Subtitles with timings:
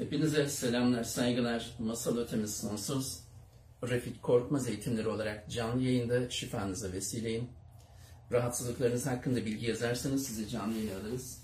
[0.00, 1.74] Hepinize selamlar, saygılar.
[1.78, 3.20] Masal ötemiz sonsuz.
[3.82, 7.48] Refik Korkmaz eğitimleri olarak canlı yayında şifanıza vesileyim.
[8.32, 11.42] Rahatsızlıklarınız hakkında bilgi yazarsanız sizi canlı yayına alırız.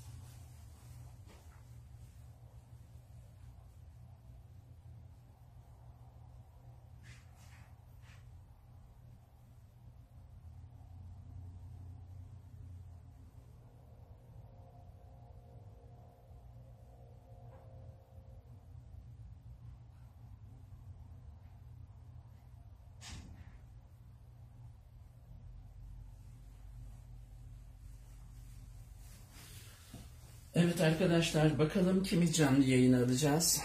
[30.59, 33.63] Evet arkadaşlar bakalım kimi canlı yayına alacağız.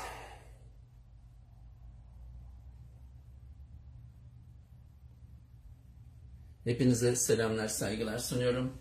[6.63, 8.73] Hepinize selamlar, saygılar sunuyorum.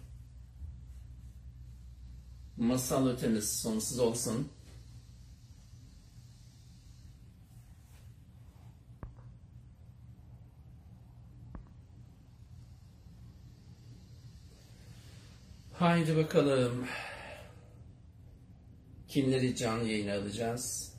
[2.57, 4.49] Masal ötemiz sonsuz olsun.
[15.73, 16.87] Haydi bakalım.
[19.11, 20.95] Kimleri canlı yayına alacağız?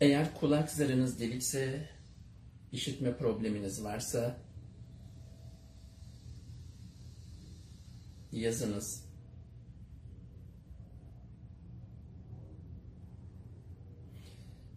[0.00, 1.88] Eğer kulak zarınız delikse,
[2.72, 4.36] işitme probleminiz varsa
[8.32, 9.04] yazınız.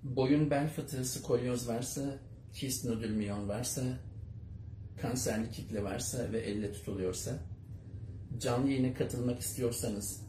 [0.03, 2.19] Boyun bel fıtığı skolyoz varsa,
[2.55, 3.81] kist nodül miyon varsa,
[5.01, 7.31] kanserli kitle varsa ve elle tutuluyorsa,
[8.39, 10.21] canlı yayına katılmak istiyorsanız,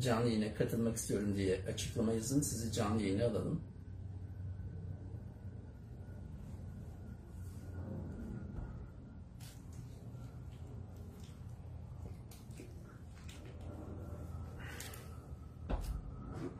[0.00, 3.60] canlı yayına katılmak istiyorum diye açıklama yazın, sizi canlı yayına alalım.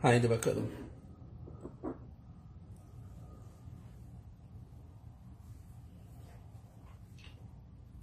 [0.02, 0.87] Haydi bakalım.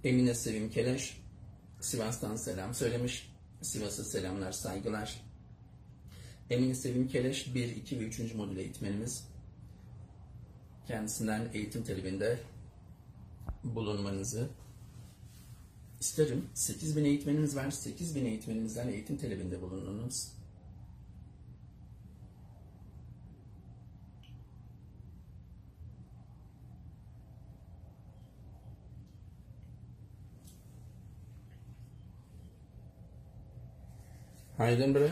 [0.06, 1.20] Emine Sevim Keleş,
[1.80, 3.32] Sivas'tan selam söylemiş.
[3.62, 5.20] Sivas'a selamlar, saygılar.
[6.50, 8.34] Emine Sevim Keleş 1, 2 ve 3.
[8.34, 9.24] modül eğitmenimiz.
[10.86, 12.38] Kendisinden eğitim talebinde
[13.64, 14.48] bulunmanızı
[16.00, 16.44] isterim.
[16.54, 17.70] 8000 eğitmenimiz var.
[17.70, 20.28] 8000 eğitmenimizden eğitim talebinde bulununuz.
[34.58, 35.10] Haydi bre.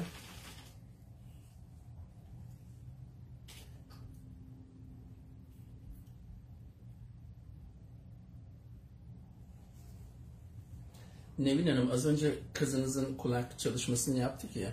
[11.39, 14.73] Nevin Hanım az önce kızınızın kulak çalışmasını yaptık ya.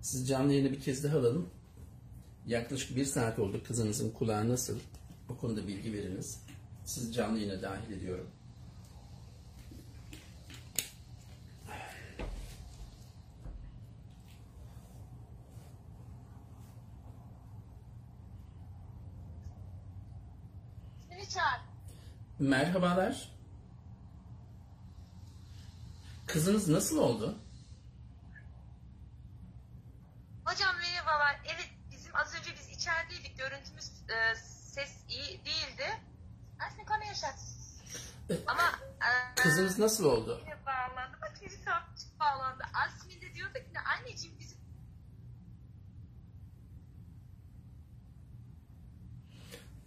[0.00, 1.48] Siz canlı yayını bir kez daha alalım.
[2.46, 4.78] Yaklaşık bir saat oldu kızınızın kulağı nasıl?
[5.28, 6.40] O konuda bilgi veriniz.
[6.84, 8.26] Siz canlı yayına dahil ediyorum.
[21.22, 21.60] Beni çağır.
[22.38, 23.28] Merhabalar.
[26.26, 27.38] Kızınız nasıl oldu?
[30.44, 31.40] Hocam merhabalar.
[31.44, 33.38] Evet bizim az önce biz içerideydik.
[33.38, 34.34] Görüntümüz e,
[34.74, 36.00] ses iyi değildi.
[36.68, 37.38] Aslında konu yaşat.
[38.46, 38.62] Ama
[39.00, 40.40] e, Kızınız nasıl oldu?
[40.44, 41.16] yine bağlandı.
[41.22, 42.64] Bak biri sapçık bağlandı.
[42.74, 44.58] Asmin de diyordu ki anneciğim bizim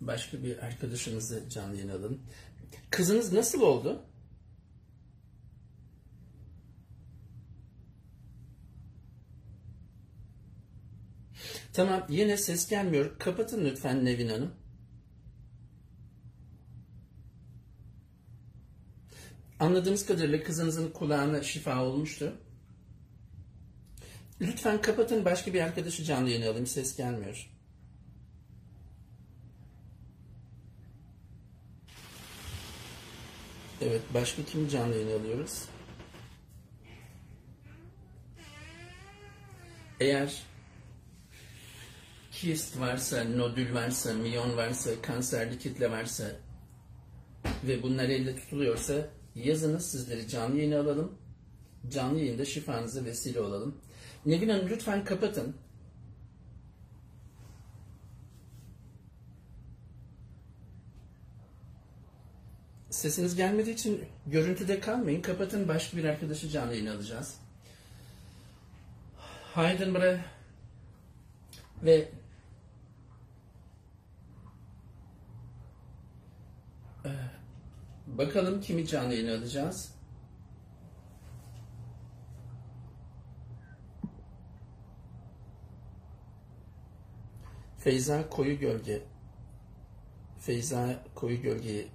[0.08, 2.22] Başka bir arkadaşınızı canlı yayına alın.
[2.90, 4.02] Kızınız nasıl oldu?
[11.74, 13.20] Tamam yine ses gelmiyor.
[13.20, 14.52] Kapatın lütfen Nevin Hanım.
[19.60, 22.34] Anladığımız kadarıyla kızınızın kulağına şifa olmuştu.
[24.42, 26.68] Lütfen kapatın başka bir arkadaşı canlı yayına alayım.
[26.68, 27.55] Ses gelmiyor.
[33.88, 35.66] Evet, başka kim canlı yayın alıyoruz?
[40.00, 40.44] Eğer
[42.32, 46.24] kist varsa, nodül varsa, miyon varsa, kanserli kitle varsa
[47.64, 51.18] ve bunlar elle tutuluyorsa yazınız sizleri canlı yayına alalım.
[51.90, 53.82] Canlı yayında şifanıza vesile olalım.
[54.26, 55.56] Nevin Hanım lütfen kapatın.
[62.96, 65.22] Sesiniz gelmediği için görüntüde kalmayın.
[65.22, 67.38] Kapatın başka bir arkadaşı canlı yayına alacağız.
[69.56, 70.20] Heidenberg
[71.84, 72.10] ve
[77.06, 77.10] Ee,
[78.08, 79.96] bakalım kimi canlı yayına alacağız.
[87.78, 89.04] Feyza Koyu Gölge
[90.40, 91.88] Feyza Koyu Gölge'yi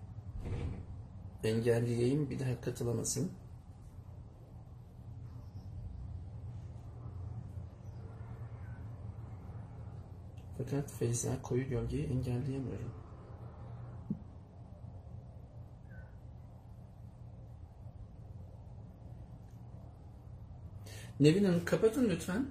[1.44, 3.32] engelleyeyim bir daha katılamasın.
[10.58, 12.92] Fakat Feyza Koyu Gölge'yi engelleyemiyorum.
[21.20, 22.46] Nevin Hanım kapatın lütfen.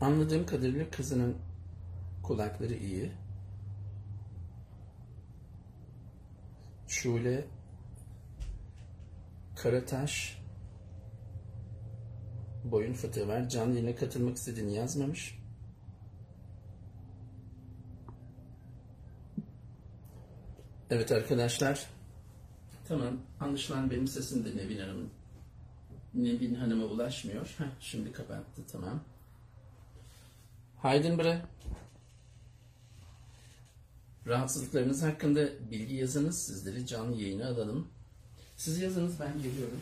[0.00, 1.36] Anladığım kadarıyla kızının
[2.22, 3.12] kulakları iyi.
[7.04, 7.44] Şule
[9.56, 10.42] Karataş
[12.64, 13.48] boyun fıtığı var.
[13.48, 15.38] Canlı yayına katılmak istediğini yazmamış.
[20.90, 21.86] Evet arkadaşlar.
[22.88, 23.16] Tamam.
[23.40, 25.10] Anlaşılan benim sesim de Nevin Hanım'ın.
[26.14, 27.54] Nevin Hanım'a ulaşmıyor.
[27.58, 28.62] Heh, şimdi kapattı.
[28.72, 29.00] Tamam.
[30.82, 31.44] Heidenberg.
[34.26, 36.42] Rahatsızlıklarınız hakkında bilgi yazınız.
[36.42, 37.88] Sizleri canlı yayına alalım.
[38.56, 39.80] Siz yazınız ben geliyorum.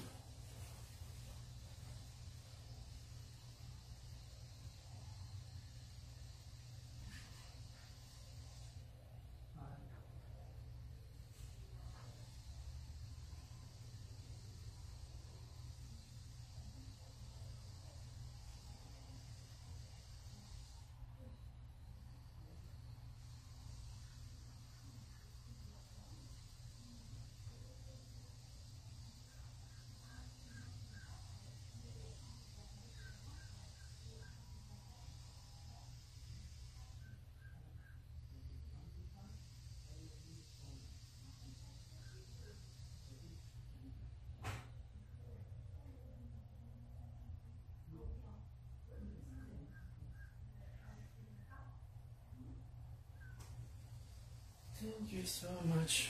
[54.82, 56.08] Thank you so much.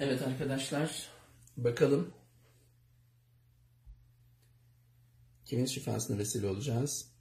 [0.00, 1.08] Evet arkadaşlar,
[1.56, 2.12] bakalım
[5.44, 7.12] kimin şifasına vesile olacağız?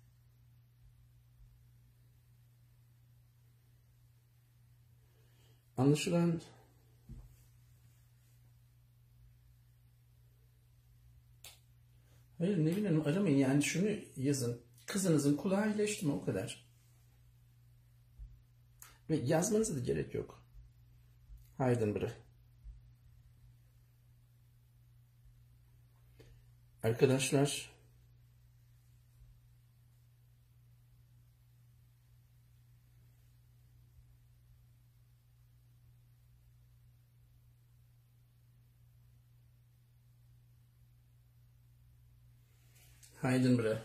[5.77, 6.41] Anlaşılan
[12.37, 14.61] Hayır Nevin Hanım aramayın yani şunu yazın.
[14.85, 16.67] Kızınızın kulağı iyileşti mi o kadar.
[19.09, 20.43] Ve yazmanıza da gerek yok.
[21.57, 22.11] Heidenberg.
[26.83, 27.76] Arkadaşlar
[43.21, 43.77] Heidenberg.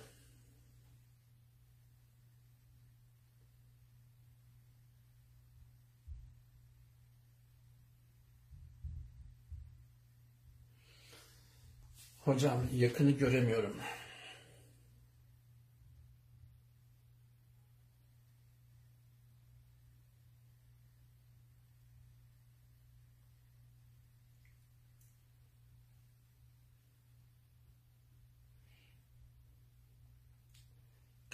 [12.25, 13.77] Hocam yakını göremiyorum.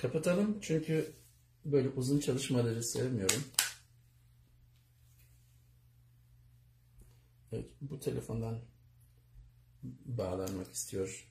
[0.02, 1.12] Kapatalım çünkü
[1.64, 3.44] böyle uzun çalışmaları sevmiyorum.
[7.52, 8.60] Evet, bu telefondan
[10.04, 11.28] bağlanmak istiyor.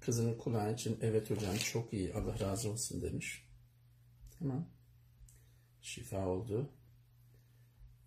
[0.00, 3.48] Kızının kulağı için evet hocam çok iyi Allah razı olsun demiş.
[4.38, 4.68] Tamam.
[5.82, 6.70] Şifa oldu.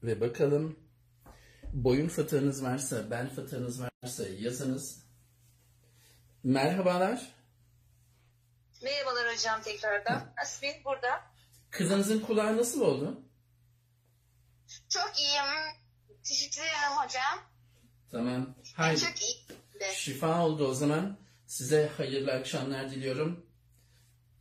[0.03, 0.90] Ve bakalım
[1.73, 5.03] boyun fıtığınız varsa, bel fıtığınız varsa yazınız.
[6.43, 7.35] Merhabalar.
[8.83, 10.33] Merhabalar hocam tekrardan.
[10.41, 11.21] Asmin burada.
[11.69, 13.21] Kızınızın kulağı nasıl oldu?
[14.89, 15.75] Çok iyiyim.
[16.23, 17.39] Teşekkür ederim hocam.
[18.11, 18.55] Tamam.
[18.75, 19.01] Haydi.
[19.01, 19.45] Çok iyi.
[19.95, 21.17] Şifa oldu o zaman.
[21.47, 23.45] Size hayırlı akşamlar diliyorum.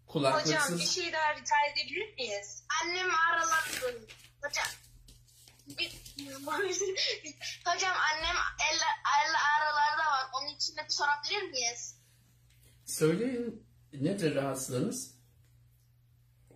[0.07, 2.65] Hocam Kulaklıksız bir şey daha rica edebilir miyiz?
[2.83, 4.07] Annem araları
[4.43, 4.67] Hocam.
[5.79, 6.01] Bir-
[7.67, 8.37] Hocam annem
[8.71, 8.79] el,
[9.25, 10.27] el aralarda var.
[10.35, 11.97] Onun için de bir sorabilir miyiz?
[12.87, 15.15] söyleyin nedir rahatsızlığınız?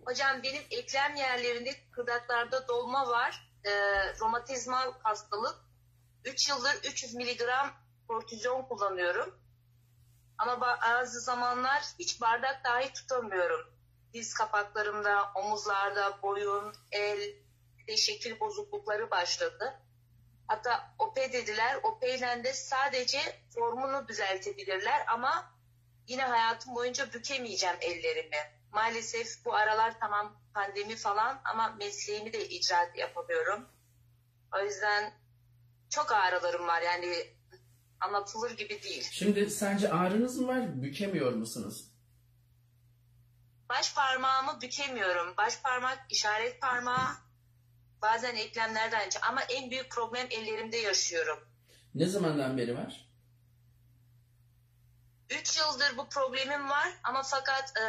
[0.05, 3.51] Hocam benim eklem yerlerinde kırdaklarda dolma var.
[3.65, 3.71] Ee,
[4.19, 5.55] romatizmal hastalık.
[6.25, 7.73] 3 yıldır 300 miligram
[8.07, 9.39] kortizon kullanıyorum.
[10.37, 13.69] Ama ba- bazı zamanlar hiç bardak dahi tutamıyorum.
[14.13, 17.35] Diz kapaklarımda, omuzlarda, boyun, el,
[17.87, 19.73] de şekil bozuklukları başladı.
[20.47, 21.79] Hatta OP dediler.
[21.83, 23.19] OP ile de sadece
[23.55, 25.55] formunu düzeltebilirler ama
[26.07, 28.37] yine hayatım boyunca bükemeyeceğim ellerimi.
[28.71, 33.69] Maalesef bu aralar tamam pandemi falan ama mesleğimi de icra yapamıyorum.
[34.55, 35.13] O yüzden
[35.89, 37.35] çok ağrılarım var yani
[37.99, 39.09] anlatılır gibi değil.
[39.11, 41.91] Şimdi sence ağrınız mı var, bükemiyor musunuz?
[43.69, 45.37] Baş parmağımı bükemiyorum.
[45.37, 47.24] Baş parmak işaret parmağı
[48.01, 51.39] bazen eklemlerden ama en büyük problem ellerimde yaşıyorum.
[51.95, 53.09] Ne zamandan beri var?
[55.29, 57.83] 3 yıldır bu problemim var ama fakat e,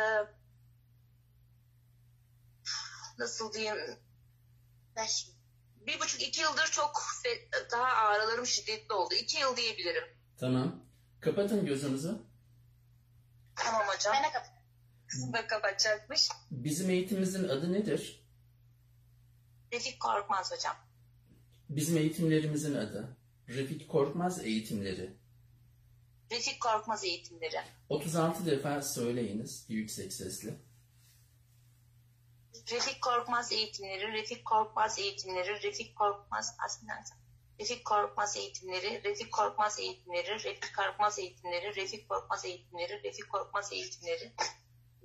[3.19, 3.77] nasıl diyeyim
[4.97, 5.29] Beş.
[5.87, 7.03] bir buçuk iki yıldır çok
[7.73, 9.15] daha ağrılarım şiddetli oldu.
[9.15, 10.05] İki yıl diyebilirim.
[10.39, 10.85] Tamam.
[11.21, 12.19] Kapatın gözünüzü.
[13.57, 14.15] Tamam hocam.
[14.15, 14.57] Ben de kap-
[15.07, 16.29] Kızım da kapatacakmış.
[16.51, 18.26] Bizim eğitimimizin adı nedir?
[19.73, 20.77] Refik Korkmaz hocam.
[21.69, 23.17] Bizim eğitimlerimizin adı.
[23.49, 25.17] Refik Korkmaz eğitimleri.
[26.31, 27.57] Refik Korkmaz eğitimleri.
[27.89, 30.55] 36 defa söyleyiniz yüksek sesle.
[32.71, 36.93] Refik Korkmaz eğitimleri, Refik Korkmaz eğitimleri, Refik Korkmaz aslında
[37.61, 43.73] Refik Korkmaz eğitimleri, Refik Korkmaz eğitimleri, Refik Korkmaz eğitimleri, Refik Korkmaz eğitimleri, Refik Korkmaz eğitimleri,
[43.73, 44.33] Refik Korkmaz eğitimleri,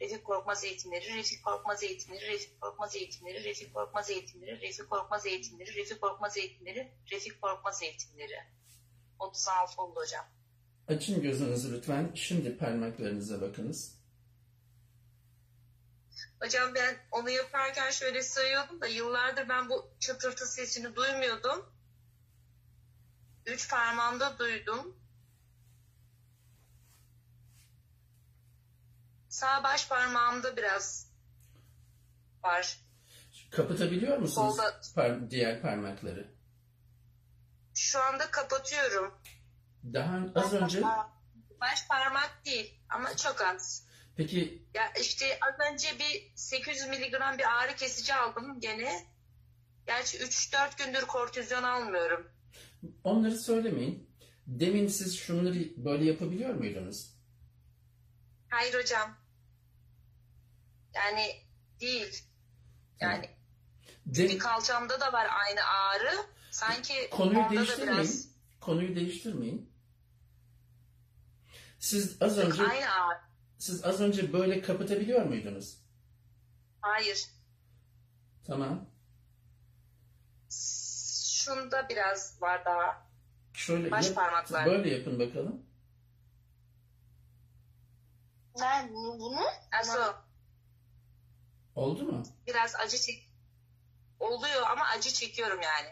[0.00, 4.62] Refik Korkmaz eğitimleri, Refik Korkmaz eğitimleri, Refik Korkmaz eğitimleri, Refik Korkmaz eğitimleri,
[7.10, 8.38] Refik Korkmaz eğitimleri.
[9.18, 10.24] 36 oldu hocam.
[10.88, 12.12] Açın gözünüzü lütfen.
[12.14, 13.96] Şimdi parmaklarınıza bakınız.
[16.40, 21.66] Hocam ben onu yaparken şöyle sayıyordum da yıllardır ben bu çıtırtı sesini duymuyordum.
[23.46, 24.96] Üç parmağımda duydum.
[29.36, 31.10] Sağ baş parmağımda biraz
[32.44, 32.78] var.
[33.50, 34.80] Kapatabiliyor musunuz Solda.
[34.96, 36.34] par- diğer parmakları?
[37.74, 39.14] Şu anda kapatıyorum.
[39.92, 40.82] Daha az önce
[41.60, 43.86] Baş parmak değil ama çok az.
[44.16, 49.06] peki Ya işte az önce bir 800 miligram bir ağrı kesici aldım gene.
[49.86, 52.30] Gerçi 3-4 gündür kortizon almıyorum.
[53.04, 54.10] onları söylemeyin.
[54.46, 57.16] Demin siz şunları böyle yapabiliyor muydunuz?
[58.48, 59.25] Hayır hocam.
[60.96, 61.42] Yani
[61.80, 62.24] değil.
[63.00, 63.30] Yani
[64.06, 66.16] Dem- bir kalçamda da var aynı ağrı.
[66.50, 67.98] Sanki Konuyu değiştirmeyin.
[67.98, 68.28] biraz
[68.60, 69.72] Konuyu değiştirmeyin.
[71.78, 73.18] Siz az önce aynı ağrı.
[73.58, 75.78] siz az önce böyle kapatabiliyor muydunuz?
[76.80, 77.26] Hayır.
[78.46, 78.86] Tamam.
[81.24, 83.06] Şunda biraz var daha.
[83.52, 84.66] Şöyle Baş yap- parmaklar.
[84.66, 85.62] böyle yapın bakalım.
[88.60, 89.40] Ben bunu
[89.72, 90.12] Nasıl?
[91.76, 92.22] Oldu mu?
[92.46, 93.30] Biraz acı çek
[94.20, 95.88] oluyor ama acı çekiyorum yani.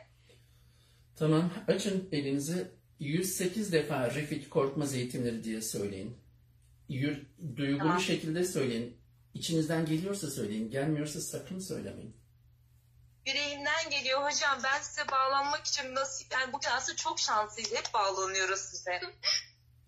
[1.17, 1.51] Tamam.
[1.69, 2.71] Açın elinizi.
[3.01, 6.19] 108 defa Refik Korkmaz eğitimleri diye söyleyin.
[6.89, 7.27] Yür,
[7.57, 8.01] duygulu Tamam.
[8.01, 8.97] şekilde söyleyin.
[9.35, 10.71] İçinizden geliyorsa söyleyin.
[10.71, 12.17] Gelmiyorsa sakın söylemeyin.
[13.27, 14.59] Yüreğimden geliyor hocam.
[14.65, 16.25] Ben size bağlanmak için nasıl...
[16.33, 17.73] Yani bugün aslında çok şanslıyız.
[17.75, 19.01] Hep bağlanıyoruz size.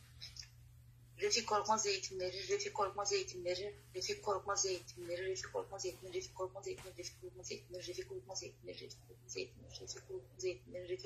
[1.21, 6.97] Refik Korkmaz eğitimleri, Refik Korkmaz eğitimleri, Refik Korkmaz eğitimleri, Refik Korkmaz eğitimleri, Refik Korkmaz eğitimleri.
[6.97, 9.05] Refik Korkmaz eğitimleri, Refik Korkmaz eğitimleri, Refik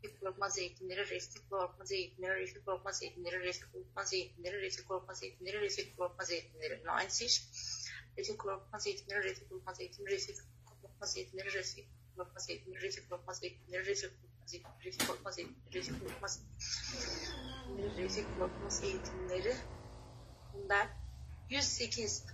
[0.04, 1.92] Refik Korkmaz eğitimleri, Refik Korkmaz
[3.02, 9.80] eğitimleri, Refik Korkmaz eğitimleri, Refik Korkmaz eğitimleri, Refik Korkmaz eğitimleri, Refik Korkmaz eğitimleri, Refik Korkmaz
[9.82, 10.38] eğitimleri, Refik
[10.82, 12.50] Korkmaz eğitimleri, Refik korkmaz
[12.82, 13.42] rezil korkmaz
[13.72, 14.10] rezil
[14.64, 15.38] korkmaz rezil korkmaz
[15.74, 16.42] rezil korkmaz
[17.98, 19.56] rezil korkmaz eğitimleri
[20.54, 20.88] bunlar
[21.50, 22.26] 108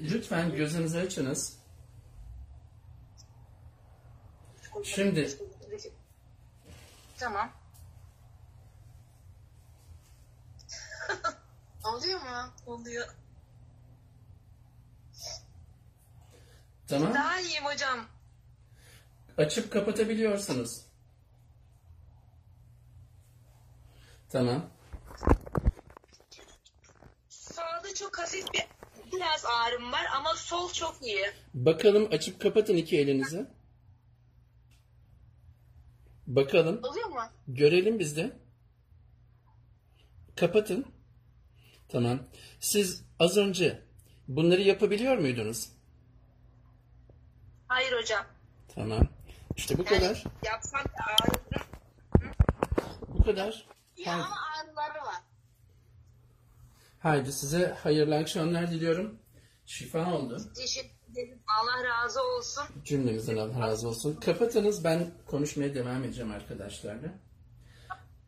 [0.00, 1.58] lütfen gözünüzü açınız.
[4.84, 5.28] Şimdi
[7.18, 7.52] Tamam.
[11.84, 12.52] Oluyor mu?
[12.66, 13.08] Oluyor.
[16.88, 17.14] Tamam.
[17.14, 18.06] Daha iyiyim hocam.
[19.38, 20.86] Açıp kapatabiliyorsunuz.
[24.30, 24.70] Tamam.
[27.28, 28.66] Sağda çok hafif bir
[29.12, 31.26] biraz ağrım var ama sol çok iyi.
[31.54, 33.46] Bakalım açıp kapatın iki elinizi.
[36.26, 36.80] Bakalım.
[36.84, 37.20] Oluyor mu?
[37.48, 38.36] Görelim biz de.
[40.36, 40.86] Kapatın.
[41.88, 42.20] Tamam.
[42.60, 43.82] Siz az önce
[44.28, 45.77] bunları yapabiliyor muydunuz?
[47.78, 48.26] Hayır hocam.
[48.74, 49.08] Tamam.
[49.56, 50.24] İşte bu kadar.
[50.44, 51.66] Yapsam da ağrıdım.
[53.08, 53.66] Bu kadar.
[53.96, 54.24] Ya Haydi.
[54.24, 55.22] ama ağrıları var.
[57.00, 59.18] Haydi size hayırlı akşamlar diliyorum.
[59.66, 60.42] Şifa oldu.
[60.56, 61.38] Teşekkür ederim.
[61.60, 62.64] Allah razı olsun.
[62.84, 64.14] Cümlemizden Allah razı olsun.
[64.14, 67.08] Kapatınız ben konuşmaya devam edeceğim arkadaşlarla.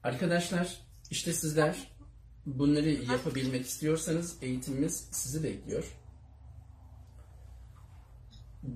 [0.04, 1.92] Arkadaşlar işte sizler
[2.46, 5.84] bunları yapabilmek istiyorsanız eğitimimiz sizi bekliyor.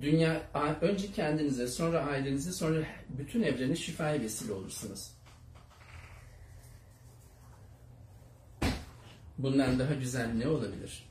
[0.01, 0.43] Dünya
[0.81, 5.11] önce kendinize sonra ailenize sonra bütün evrene şifaya vesile olursunuz.
[9.39, 11.11] Bundan daha güzel ne olabilir?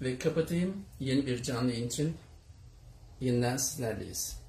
[0.00, 0.84] Ve kapatayım.
[1.00, 2.16] Yeni bir canlı yayın için
[3.20, 4.41] yeniden sizlerleyiz.